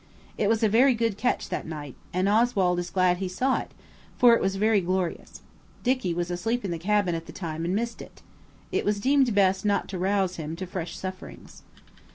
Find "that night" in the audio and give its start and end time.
1.49-1.93